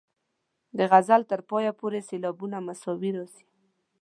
[0.77, 3.45] د غزل تر پایه پورې سېلابونه مساوي راځي.